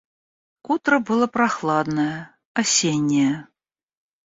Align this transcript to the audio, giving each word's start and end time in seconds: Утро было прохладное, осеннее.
Утро 0.63 0.97
было 0.97 1.27
прохладное, 1.27 2.35
осеннее. 2.55 3.47